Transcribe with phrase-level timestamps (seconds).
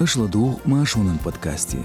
[0.00, 1.78] Ашладу Машунын подкасте.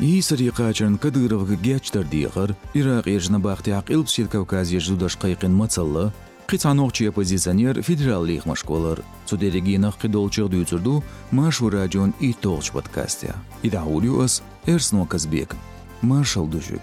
[0.00, 6.12] И сарикачан Кадыровга гячтар дигар, Ирак ежна бахти акил псит Кавказ ежудаш кайкин мацалла,
[6.48, 13.36] Қицаноқчи оппозиционер федерал лихмашколар, цудерегинах қидолчық дүйцурду Машу радион и толч подкасте.
[13.62, 15.54] Идаулю ас Эрсно Казбек.
[16.02, 16.82] Машал душик.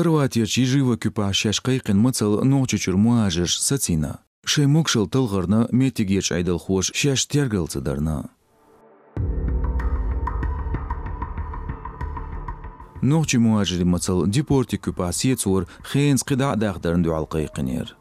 [0.00, 4.24] Хорватия чижива күпа шашқайқын мыцал ночичур муажыш сацина.
[4.48, 8.30] мұқшыл тылғырны метигеч айдыл хош шаш тергілцыдарна.
[13.02, 17.92] Ночи муажыри мыцал депорти күпа сецур хейнс қида дағдарын дуалқайқынер.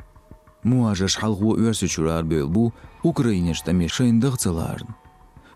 [0.63, 2.71] Муажыш халғу өрсі чурар бөл бұ,
[3.03, 4.95] Украинешта мешайындық цыларын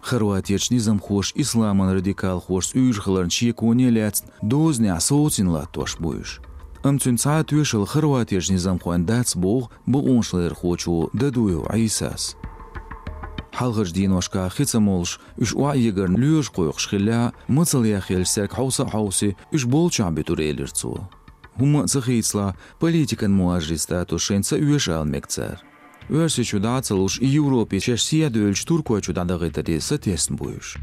[0.04, 6.40] хорватиячнизам хуш исламан радикал хуш уйшхларын чекуне ляцн дозня асоцин латош буюш
[6.84, 12.36] ымцүн цаат уешыл хорватиячнизам хуан дац бог бу оншлер хучу дадую айсас
[13.54, 18.88] Халғыш дин вашқа хецам молш, үш уа егірін лүйеш қойық шхилля, мыцыл яхел сәрк хауса
[18.90, 21.06] хауси, үш болча бетур елірцуы.
[21.54, 25.62] Хума цихицла политикан муажиста тушенца уеш алмекцар.
[26.10, 30.78] Örsüçüde atılış Evropi şeşsiye dölç Turkoçudan da gıdırisi tesn buyuş.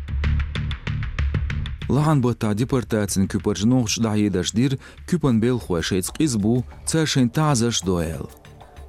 [1.90, 4.76] Лахан быта депортацин күпіржінуғыш дайыдаш дир,
[5.10, 8.30] күпін белхуа шейц қызбу, цашын тазаш доэл.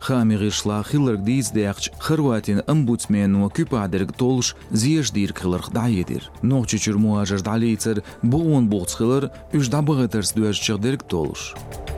[0.06, 6.30] Хамиғишла хилырг дейіздеяқч Хорватин омбудсмену күпадырг толш зеш дир хилырг дайыдир.
[6.46, 11.54] Ноғчы чүрмуа жырдалейцір бұғын бұғц хилыр үш дабығытырс дуэш чығдырг толш.
[11.58, 11.91] толш.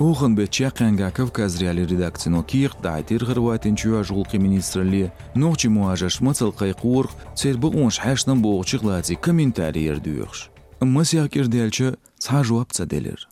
[0.00, 7.68] Оғынбетче Қангаков қазірәлі редакцияны киық дайтер ғырватенчу министрли министрлі нұқчы муажашмы цылқай қуырқ цербі
[8.00, 10.48] хашнан боғчы ғладзі комментарий ерді үйірш.
[10.80, 13.28] Мыс яқыр дәлчі ца жуапца делер.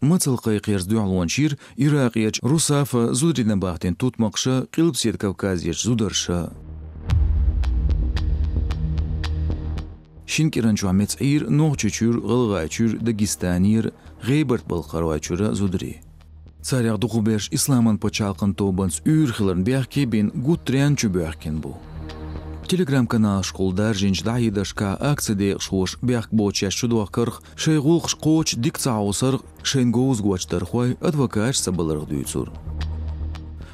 [0.00, 6.67] Мыцылқай қерзді Ирақ Ирақияч Русафы зудридан бақтен тутмақшы, қилып сет Зударша, зударшы.
[10.28, 13.92] шинкиранчу амецӏир нохчичур гылгайчур дагистанир
[14.26, 16.02] гейберт балхарвайчура зудри
[16.62, 21.78] царяг дугубеш исламан почалкын тобанс үр хилын бяхки бен гутрянчу бяхкин бу
[22.68, 30.98] телеграм канал школдар жинч дайдашка акциде шуш бяхк боча шудвакырх шейгул шкоч дикцаусыр шенгоуз гуачтархой
[31.00, 32.52] адвокат сабалырг дюйцур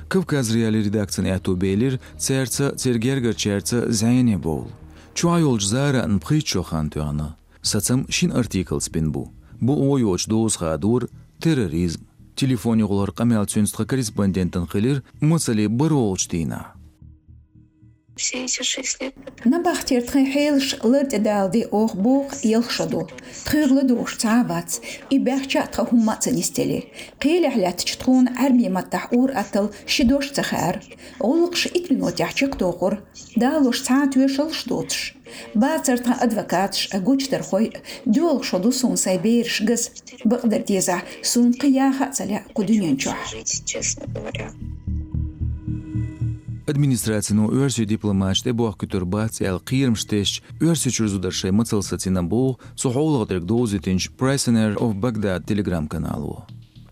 [0.09, 4.69] кавказ реали редакцияны атубейлер церца цергерга черца зайне бол
[5.15, 7.37] Чуай олж зара нпхит чохан туяна.
[7.63, 9.33] Сацам шин артикл спин бу.
[9.61, 11.09] Бу ойоч доз хадур
[11.41, 12.07] терроризм.
[12.35, 16.27] Телефони голар камел цюнстха корреспондентын хилер мыцали бір олж
[19.52, 23.02] Набахтер тхейхелш лырт далди ох бух елшаду.
[23.46, 24.72] Тхырлы душ цавац
[25.10, 26.80] и бяхча тхахумаца нистели.
[27.22, 30.76] Қиля хлят чтхун арми маттахур атыл шидош цахар.
[31.20, 32.94] Олқш итлино тяхчик тохур.
[33.42, 35.16] Далуш цаат вешал штоцш.
[35.62, 37.70] باڅر ته ادوکاتش اګوچ ترخوي
[38.16, 39.84] دول شدو سون سايبيرش گز
[40.26, 43.20] بقدر تيزع سون قياها تسلع قدنيان چوح
[46.65, 54.97] Администрацияну өрсі дипломатште буақ күтірбац әл қиырмштеш өрсі чүрзударшай мыцылсатина бұл сухоулығдырк доузитинч Prisoner of
[54.97, 56.47] Baghdad телеграм каналу.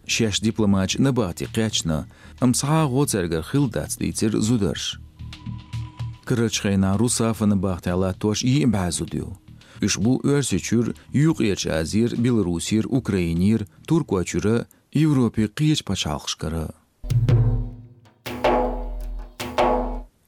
[0.04, 2.04] Шеш дипломатч набати қячна,
[2.44, 5.00] амсаға ғоцергар хилдац дейцер зударш.
[6.28, 9.38] Кырычхайна русафа набахти ала тош и имбазудю.
[9.80, 16.81] Ушбу өрсі чүр юқ ерч азир, Белорусир, Украинир, Туркуа чүрі, Европе қиеч пачалқшкары.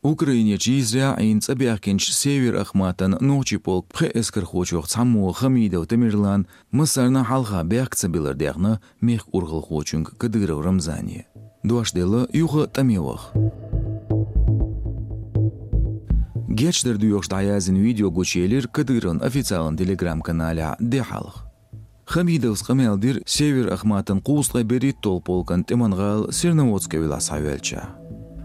[0.04, 7.24] Украине чизря ин цабяхкинч север ахматан ночи полк пхе эскер хочох цаму хамидов тамирлан мысарна
[7.24, 11.24] халха бяк цабилар дяхна мех ургыл хочунг кадыров рамзани.
[11.62, 13.32] Дуашдела юха тамевах.
[16.50, 21.46] Гечдер дуйош таязин видео гучелер кадырын официалын телеграм-каналя дехалх.
[22.04, 24.96] Хамидов скамелдир север ахматан куустга берит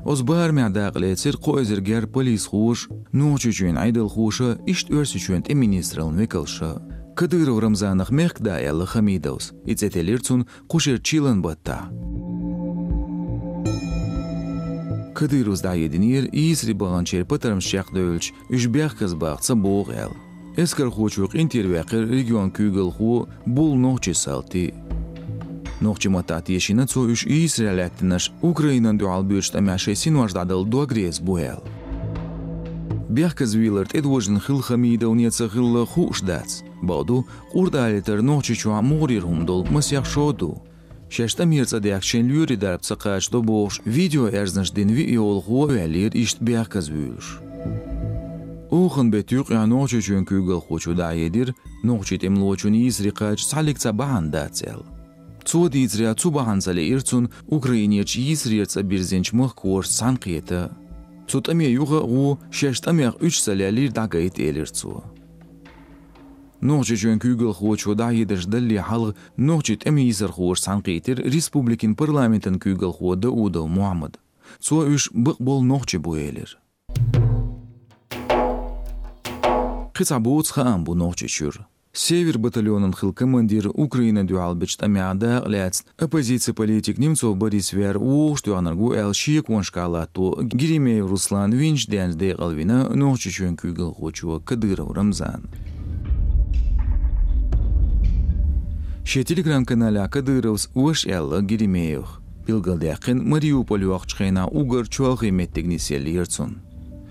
[0.05, 6.09] o'z barmiyada aqletsir qo'yzirgar polis xush nuch uchun aydil xushi isht o'rs uchun te ministral
[6.19, 6.71] mikalsha
[7.19, 11.91] кадыров рамзанах мехкда ялла хамидовс ицетелерцун құшыр чилан бұтта.
[15.19, 20.15] кадыров здаединир исри баганчер патарм шахдөлч үшбях казбахца боғел
[20.55, 24.73] эскар хучук регион күйгел ху бул нохчи салты.
[25.81, 30.41] Noqchimatat jeshina cu ish i Israelet nësh Ukrajinën dy albysht e me shesin u ashtë
[30.43, 31.61] adëll do agres buhel.
[33.15, 36.49] Bjahkë zvillërt e duashën xil xëmida u një të xil xu shdac,
[36.83, 40.51] badu, kur da alitër noqë që a morir humdull mës jak shodu.
[41.09, 41.79] Sheshtë mirë të.
[48.69, 51.09] Ухын бетюк я ночи чүн күйгіл хучу да
[51.83, 52.75] ночи темло чүн
[53.17, 54.29] қач салик цабаан.
[55.45, 60.71] Цо дизря цу баханцале ирцун Украинеч изрица бирзенч мых кор санқиета.
[61.27, 65.03] Цутаме юга у шештамех үч салялир дагайт элирцу.
[66.61, 72.59] Нохчи жөн күгел хочо да едеш далли халг нохчи теми изер хош санқитер республикин парламентин
[72.59, 74.19] күгел хода удо Мухаммад.
[74.59, 76.57] Цо үш бық бол нохчи буэлер.
[79.93, 80.19] Қица
[80.51, 81.67] хаам бу нохчи чур.
[81.91, 88.57] Север батальонын хыл командир Украина дюалбич тамяда ляц оппозиция политик Немцов Борис Вер у что
[88.57, 93.95] анаргу эл шик вон шкала то Гиримеев Руслан Винч дэн дэ галвина нохчи чөн күгел
[93.95, 95.49] хочуа Кадыров Рамзан.
[99.03, 102.21] Ше телеграм-канале Кадыровс уш элла Гиримеев.
[102.45, 106.61] Билгалдяқин Мариуполь вақчқена угар чуалғы меттегнесел ерцун.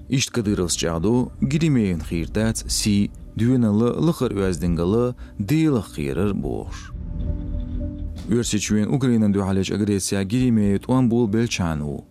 [0.09, 6.92] Ишт Кадыровс чағду Гиримеевн хирдац си дүйеналы лықыр өздіңгалы дейлі қиырыр бош.
[8.30, 12.06] Өрсечуен Украинан дүйалеч агрессия Гиримеев туан бол белчану.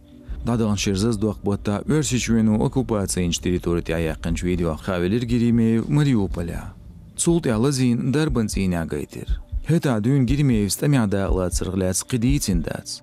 [0.44, 6.75] Дадаган шерзаз дуак бота өрсечуену оккупация инч территорити аяқын чуедио хавелер Гиримеев Мариуполя.
[7.17, 9.40] Цулт ялазин дарбан зиня гайтер.
[9.67, 13.00] Хета дүйн Гиримеев стамяда ла цыргляц қидийтин дац.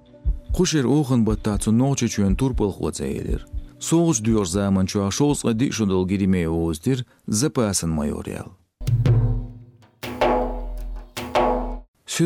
[0.53, 3.45] Қушер оғын бота цу ночи чуен турпыл хуацаелер.
[3.80, 7.90] Соғыш дүйор заман чуа шоусға ди шудол Гиримеев оздир запасын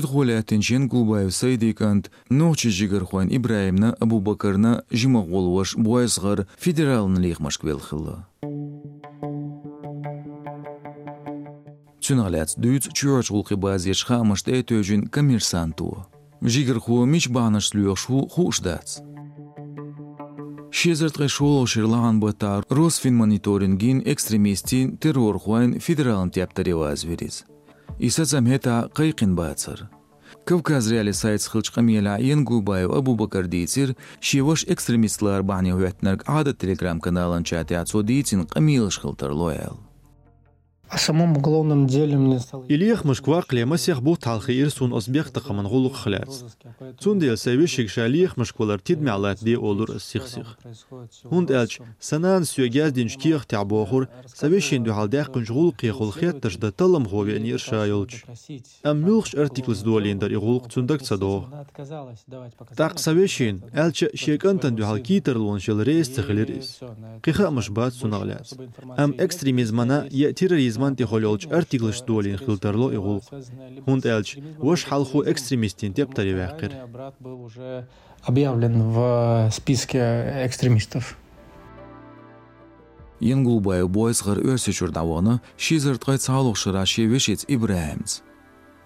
[0.05, 8.27] Gulatin Jen Gulbayev Saydikant Nochi Jigarxuan Ibrahimna Abu Bakarna Jima Gulwash Boyasgar Federalны лихмаш квелхылы.
[12.03, 16.07] Цюналец дүйц чуач гулқи базеш хамаш дэйtöжүн коммерсанту.
[16.43, 19.01] Жигарху мич банаш лүйошу хушдац.
[20.71, 27.45] Шезерт шоу ширлаған бота Росфин мониторингин экстремистин террор хуайн федералын тяптареваз верез.
[27.99, 29.89] Исацам хета қайқин бацар.
[30.45, 37.75] Кавказ реали сайт схылчқамела Янгубаев Абубакар Дицир шиваш экстремистлар бахни хуятнарг ада телеграм каналын чати
[37.75, 39.88] ацо Дицин қамилыш хылтар лоял.
[40.91, 42.65] О самом уголовном деле мне стало...
[42.67, 46.45] Илиях Москва клема сех бу талхи ирсун озбек тақаман гулук хляц.
[46.99, 50.59] Цун дел севишик шалиях Москвалар тид мялат ди олур сих сих.
[51.25, 56.73] Хунд элч санан сюгяз динч киях тябохур севишин ду халдах кунж гул қиехул хет тажда
[56.73, 58.25] талам хове нир шайолч.
[58.83, 61.45] Ам мюлхш артиклс дуалиндер игулук цундак цадо.
[62.77, 66.81] Так севишин элч шекантан ду хал китерлун шел рейс цехлерис.
[67.23, 68.55] Қиха мышбат сунагляц.
[68.97, 73.23] Ам экстремизмана я терроризм изман тихолёлч артиклш дуолин хилтерло игул.
[73.85, 76.73] Хунд элч вош халху экстремистин теп таривякир.
[77.19, 77.89] был уже
[78.23, 81.19] объявлен в списке экстремистов.
[83.21, 88.23] Янгулбай бойсгар өсі чурдаваны шизыртқай цаулық шыра шевешец Ибраимц.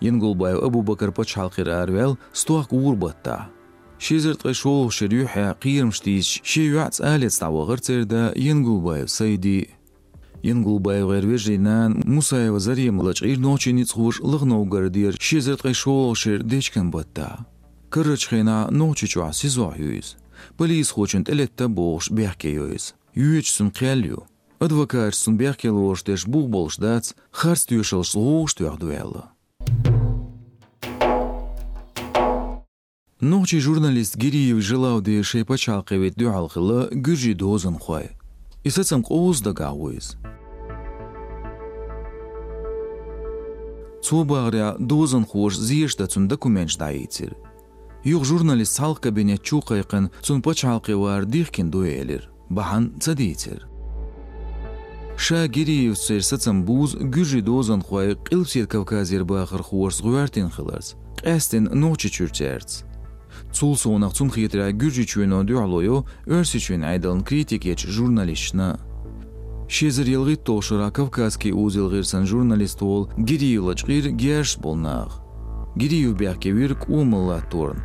[0.00, 3.50] Янгулбай Абу Бакар пачалқир арвел стуақ урбатта.
[3.98, 9.68] Шизыртқай шолық шырюхя қиырмштиз шевяц әлец тавағыр церда Янгулбай Сайди
[10.42, 17.46] Янгулбай Вервежинан Мусаева Заремлач ир ночениц хуш лыгноугардир шизыртқай шолық шыр дечкен батта.
[17.90, 20.16] Кырычхена ночи чуа сизо юиз.
[20.56, 22.94] Полис хочет элетта бош бяхке юиз.
[23.14, 24.24] Юечсун қялю.
[24.58, 29.30] Адвокатсун бяхке лош деш бух болш дац, харс тюшел слош тюахдуэлла.
[33.20, 38.10] Ночи журналист Гириев желал де шейпачалқевет дюалқылы гүржи дозын хой.
[38.64, 40.16] Исацам қоуыз да гауыз.
[44.12, 47.34] Цубагря дозын хош зиешта цун документ дайцир.
[48.04, 52.28] Юг журналист сал кабинет чуқайқын цун пачалқи вар дихкин дуэлир.
[52.50, 53.66] Бахан цадицир.
[55.16, 60.96] Ша Гириев сэр сацам буз гүржи дозын хой қилпсет Кавказер бахыр хуарс гуартин хыларс.
[61.24, 62.84] Қэстин ночи чүрчерц.
[63.50, 68.78] Цул соонақ цун хитра гүржи чуено дюалойо өрси чуен айдалын критик еч журналистна.
[69.72, 75.14] Шезір елғи тошыра Кавказский узел ғирсан журналист ол Гириевлач ғир герш болнақ.
[75.80, 77.80] Гириев бяхке вирк умылла торн.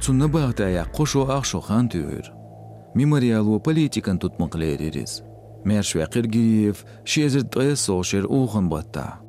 [0.00, 2.32] Бағта аяқ қошо хан түйір.
[2.94, 5.20] Мемориалу политикан tutmaqleririz.
[5.66, 9.20] Mershvaqir Giriyev шезір тғай сошер уған батта.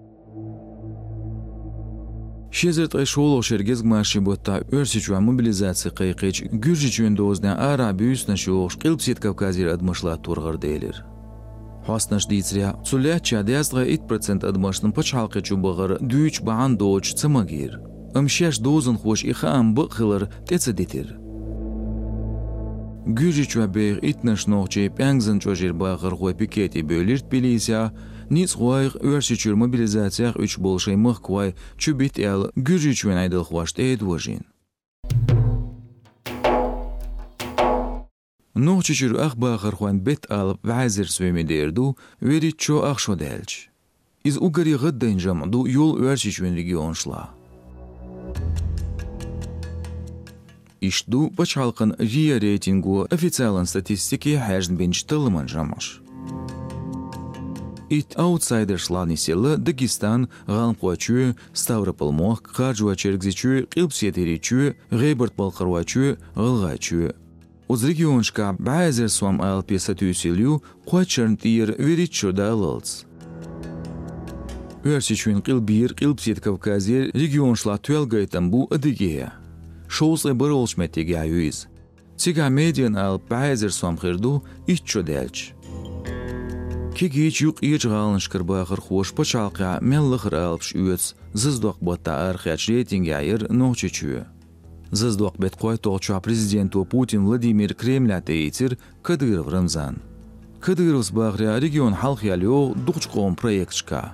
[2.51, 8.39] Шезір тғай шоло шергез гмаши батта өрсі чуа мобилизация қайқыч гүржі чуен дозден ара бүйісна
[8.39, 11.03] шоғш қилпсет Кавказир адмышла турғыр дейлер.
[11.88, 17.79] Хостнаш дийцря, цуляча дязга 1% адмашнын пачалқы чубағыр дүйч баан доч цымагир.
[18.12, 21.15] Амшаш дозын хош ихаам бұқылыр тецедетир.
[23.08, 27.94] Гүжи чуабег итнаш нохчи пянгзан чожир бағыр хуа пикети бөлірт билися,
[28.29, 33.79] ниц хуайг өрси чур мобилизациях үч болшай мых куай чубит әл гүжи чуен айдыл хуашт.
[38.57, 39.35] Нохчи чур ах
[39.77, 43.69] хуан бет алып вәзір сөйме дерду, вери чо ах шоделч.
[44.23, 47.29] Из угари ғыддайн жамду yol өрси чуен регион шла.
[50.81, 56.01] Ишду бачалқын РИА рейтингу официалын статистики хәжін бенч тылымын жамаш.
[57.89, 67.13] Ит аутсайдерш ланиселы Дагестан, Галмқуачу, Ставрополь Мох, Қаржуа Черкзичу, Қилпсетеричу, Гейберт Балқарвачу, Ғылғачу.
[67.67, 73.03] Уз регионшка бәзір суам алпе сатюселю, Қуачырн тир веричу да алылц.
[74.88, 79.33] Өрсичуин Қилбир, Қилпсет Кавказер, регионшла туэлгайтан бу адыгея.
[79.89, 81.67] Шоусы бір олшметеге аюиз.
[82.15, 85.51] Цига медиан ал бәзір суам қырду, итчо дәлч.
[86.95, 93.51] Кегеч юк ич галын шкырбахыр хош пачалqa меллыхыр алпш үец зыздок бота архач рейтинге айыр
[93.51, 94.25] нохчучу.
[94.91, 100.01] Зыздок бет қой тоқча президенту Путин Владимир Кремля тейтир Кадыров Рамзан.
[100.62, 104.13] Кадыров бағря регион халқы алё дұқчқом проектшка.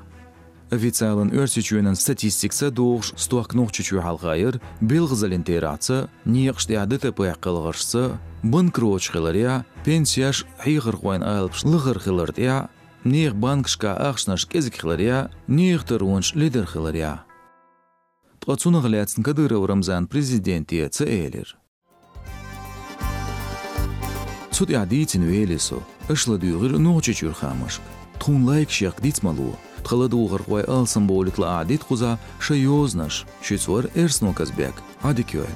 [0.73, 10.47] Официалын өрсичуенын статистикса доғш стуақ нохчучу халқайыр белғызалин терацы, неқште адыты паяққылғыршсы, банкроч хиларя, пенсияш
[10.63, 12.69] хигыр қойн алпш лығыр хилардя,
[13.05, 17.21] неғ банкшка ақшнаш кезік хиларя, неғ тырунш лидер хиларя.
[18.43, 21.55] Тқацуны ғляцын Кадыров Рамзан президенте цеэлер.
[24.51, 25.79] Цуд ядицин велесо,
[26.11, 27.79] ышла дүйгір нохчучур хамышк.
[28.19, 29.55] Тхун лайк шек дицмалу,
[29.87, 34.75] тхаладуғыр қой алсын болитла адит құза шайознаш, шүцвар эрсно казбек,
[35.07, 35.47] адикюэл.